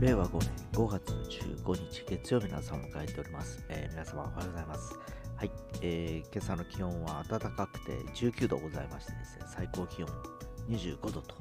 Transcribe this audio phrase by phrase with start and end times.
[0.00, 1.12] 令和5年5月
[1.64, 3.64] 15日月曜日の朝を迎えております。
[3.68, 4.92] えー皆様おはようございます。
[5.36, 5.50] はい、
[5.82, 10.08] えー今朝の気温は暖かくて19度ございましてですね、最高気温
[10.68, 11.36] 25度と、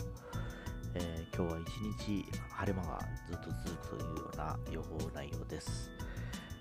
[0.95, 1.67] えー今日は一
[1.99, 5.89] 日晴れ間がずっと続くというような予報内容です。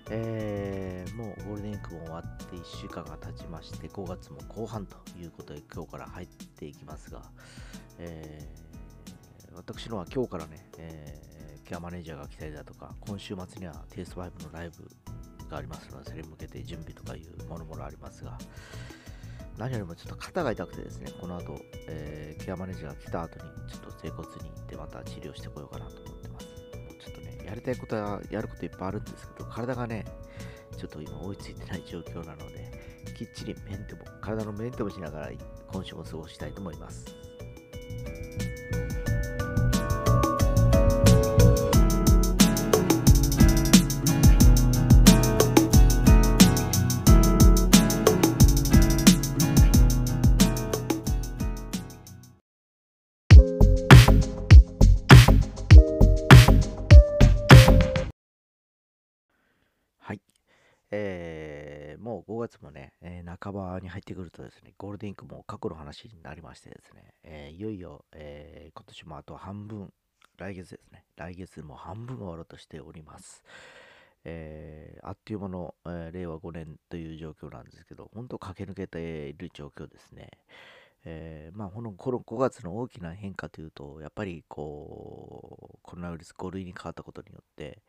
[0.09, 7.21] えーもうゴールデンウィークも終わって1週間が経ちまして、5月も後半ということで今日から入っていきますが、
[7.99, 8.63] えー
[9.55, 11.32] 私のは今日からね、えー
[11.63, 14.87] ケアマネージャーが来たりだとか、今週末にはテイスト5のライブ
[15.49, 18.37] がありますので、それに向けて準備とかいうものもありますが、
[19.57, 26.47] 何よりもちょっと肩が痛くてですね、この後、えーケアマネージャーが来た後に、ちょっと整骨に行ってまた治療してこようかなと思ってます。
[26.47, 26.51] も
[26.91, 30.05] うちょっとね、やりたいことは、やることいっぱいあるんですけど、体がね、
[30.77, 32.71] ちょっと今追いついてない状況なので、
[33.17, 35.31] きっちりメンテも、体のメンテもしながら
[35.67, 37.05] 今週も過ごしたいと思います。
[60.95, 69.91] えーもう5月もね、えー半ばに入ってくるとですね、ゴールデンウィークも過去の話になりましてですね、えーいよいよ、え今年もあと半分、
[70.37, 73.43] 来月ですね、来月も半分終わろうとしております。
[74.25, 80.29] えあっという間の、え令和5年という状況なんですけど、本当駆け抜けている状況ですね。
[81.05, 87.81] えーまあ、このこの5月の大きな変化というと、やっぱりこう、コロナウイルス5類に変わったことによって、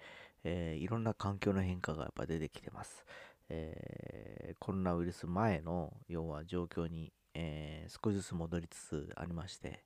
[0.44, 3.04] えーいろんな環境の変化がやっぱ出てきてます。
[3.48, 9.84] えーコロナウイルス前の要は状況に、えー少しずつ戻りつつありまして、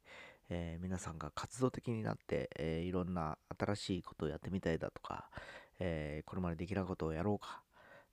[0.50, 5.30] えー皆さんが活動的になって、えいろんな新しいことをやってみたいだとか、
[5.80, 7.62] えこれまでできなことをやろうか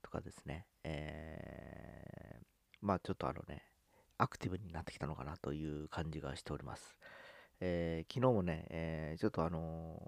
[0.02, 2.40] とかですね、え
[2.82, 3.64] まあちょっとあのね、
[4.18, 6.96] アクティブになってきたのかなという感じがしております。
[7.62, 10.02] えー昨日もね、えーちょっとあの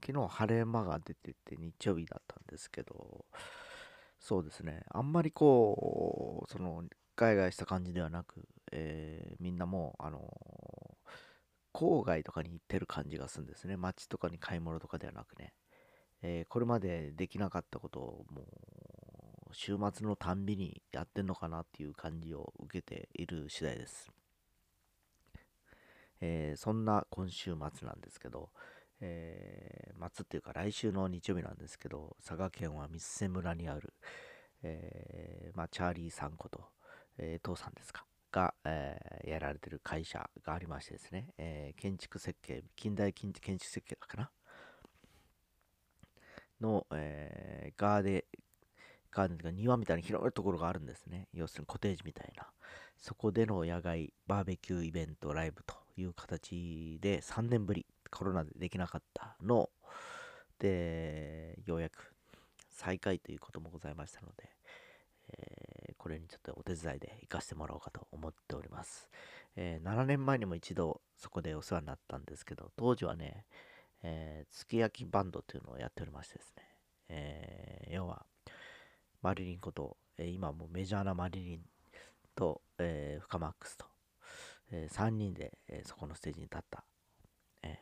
[0.00, 3.24] ー昨日晴れ間が出てて日曜日だったんですけど、
[4.18, 6.82] そうですね、あんまりこう、その、
[7.16, 10.20] ガイガイした感じではなく、えーみんなもう、あの
[11.72, 13.76] 郊外とかに行ってる感じがするんですね。
[13.76, 15.54] 街とかに買い物とかではなくね。
[16.22, 18.42] えこれまでできなかったことをも
[19.50, 24.10] う週末のたんびにやってんのかなっていう感じを受けている次第です。
[26.20, 28.50] えーそんな今週末なんですけど、
[29.00, 33.92] えー末っていうか来週の日曜日なんですけど、佐賀県は三瀬村にある、
[34.62, 36.64] えーまあ、チャーリーさんこと、
[37.18, 44.30] えー父さんですか、が、えーやられてる会社がありましてですね、えー建築設計、近代建築設計かな？
[46.60, 48.22] の、えーガーデン
[49.10, 51.28] ガーデンというか庭みたいな広いところがあるんですね。
[51.32, 52.46] 要するにコテージみたいな。
[52.96, 59.70] そこでの野外バーベキューイベント、ライブという形で3年ぶり、コロナでできなかったの
[60.58, 62.14] で、ようやく
[62.70, 64.48] 再開ということもございましたので、
[65.30, 69.08] えーこれにちょっとお手伝いで行かせてもらおうかと思っております。
[69.56, 73.46] えー7年前にも一度そこでお世話になったんですけど、当時はね、
[74.02, 76.62] えー、月焼きバンドというのをやっておりましてですね、
[77.08, 78.26] えー要は、
[79.22, 81.60] マリリンこと、え今もうメジャーなマリリン
[82.34, 83.86] と、えーフカマックスと、
[84.70, 86.84] え3人で、えそこのステージに立った、
[87.62, 87.78] え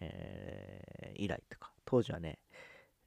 [0.00, 2.38] え以来とか、当時はね、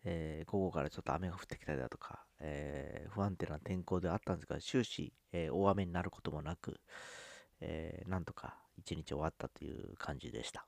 [0.06, 6.80] えー午後からちょっと雨が降ってきたりだとか、え不安定な天候ではあったんですが、終始、え大雨になることもなく、
[7.62, 10.68] えなんとか一日終わったという感じでした。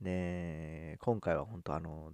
[0.00, 2.12] で、今回は本当あの、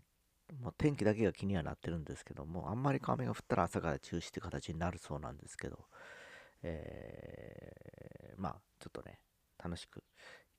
[0.60, 5.86] もう天気だけが気にはなってるんですけども、あんまり雨が降ったら朝から中止って形になるそうなんですけど、
[6.62, 9.20] えーまあ、ちょっとね、
[9.62, 10.02] 楽しくい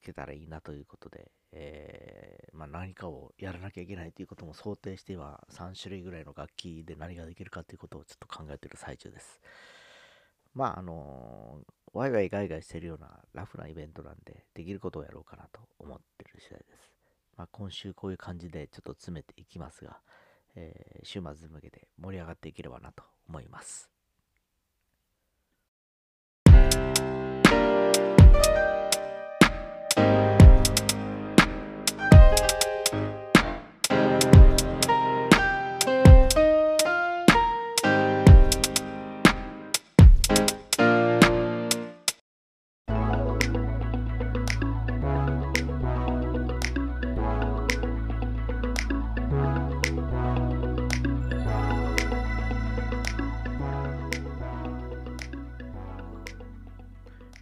[0.05, 9.39] けたらいいなということで、えーまあ、何かをやらなきゃいけないということも想定しては、3種類ぐらいの楽器で何ができるかということをちょっと考えてる最中です。
[10.53, 11.61] まあ、あの
[11.93, 16.91] ワイワイガイガイしてるようなラフなイベントなんで、できることをやろうかなと思ってる次第です。
[17.37, 19.99] まあ、今週こういう感じでちょっと詰めていきますが、
[20.55, 23.92] えー週末に向けて盛り上がっていければなと思います。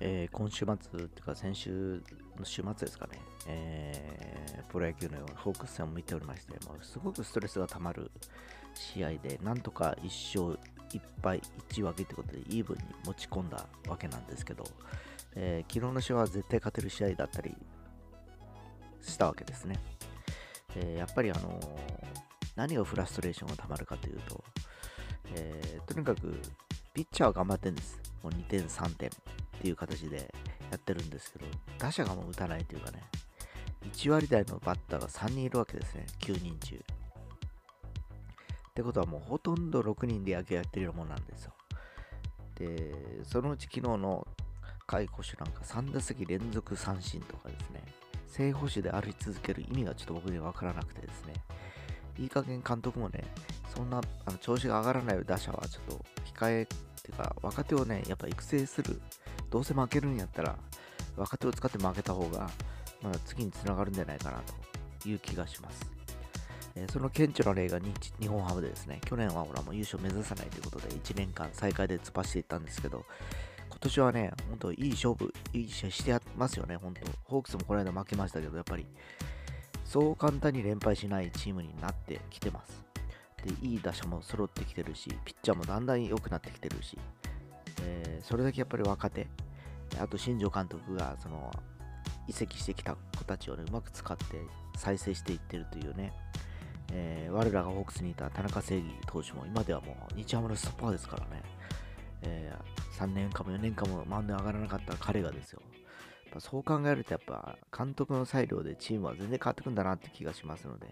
[0.03, 0.77] え今週末っ
[1.09, 2.01] ていうか先週
[2.38, 8.09] の週末ですかね、えー、プロ野球のようなホークス戦を見ておりまして、もうすごくストレスがたまる
[8.74, 10.59] 試合で、なんとか1勝
[10.89, 11.39] 1敗
[11.69, 14.63] 1分けということでイーブンに持ち込んだわけなんですけど、
[15.36, 17.56] えー、昨日の試合は絶対勝てる試合だったり
[19.01, 19.80] したわけですね。
[20.75, 21.59] え、やっぱりあの、
[22.56, 24.44] 何がフラストレーションがたまるかというと、
[25.36, 26.39] え、とにかく
[26.94, 28.00] ピッチャーは頑張ってるんです。
[28.24, 29.09] もう2点、3点
[29.62, 30.34] っていう形で
[30.72, 31.46] やってるんですけど、
[31.78, 33.04] 打者がもう打たないというかね、
[33.94, 36.75] 1割台のバッターが3人いるわけですね、9人中。
[36.75, 36.80] っ
[38.74, 41.54] てことはもうほとんど6人で野球やってるようなもんなんですよ。
[42.56, 44.28] で、そのうち昨日の
[44.88, 47.84] 甲斐捕手なんか3打席連続三振とかですね、
[48.28, 51.36] 正捕手で歩き続ける意味がちょっと僕には分からなくてですね、
[52.18, 53.24] いい加減監督もね、
[53.75, 56.66] そんなあの調子が上がらない打者はちょっと控えっ
[57.04, 59.02] ていうか、若手をね、やっぱ育成する。
[59.51, 60.56] どうせ負けるんやったら、
[61.18, 62.50] 若手を使って負けた方が、
[63.03, 64.42] まだ次につながるんじゃないかな
[65.01, 65.92] という気がします。
[66.75, 67.80] えー、その顕著な例が
[68.19, 73.06] 日本ハムでですね、去年はほらもう優勝目指さないということで、1年間最下位で突っ走っていったんですけど、
[73.69, 78.86] 今年はね、本当いい勝負、いい試合してますよね、本当ホークスもこの間負けましたけど、やっぱり、
[79.83, 82.86] そう簡単に連敗しないチームになってきてます。
[83.44, 86.98] で、いい打者も揃ってきてるし、ピッチャーもだんだん良くなってきてるし、
[87.83, 89.28] えー、それだけやっぱり若手、
[90.00, 91.51] あと新庄監督が、その、
[92.28, 94.24] 移籍してきた子たちをね、うまく使って
[94.78, 96.13] 再生していってるというね、
[96.94, 101.44] えー、我らがホークスにいた田中正義投手も今ではもう日ハムのストッパーですからね、
[102.24, 105.62] えー、3年間も4年間もマウンド上がらなかった彼がですよ。
[106.39, 110.88] そう考えるとやっぱ監督の裁量でチームは全然変わってくんだなって気がしますので、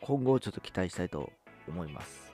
[0.00, 1.30] 今後ちょっと期待したいと
[1.68, 2.31] 思います。